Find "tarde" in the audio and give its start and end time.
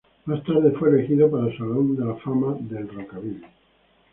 0.45-0.71